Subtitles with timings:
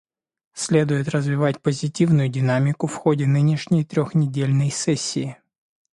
[0.55, 5.37] Следует развивать позитивную динамику в ходе нынешней трехнедельной сессии.